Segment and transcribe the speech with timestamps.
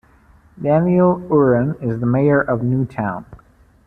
[0.59, 3.23] Daniel Uran is the Mayor of New Town.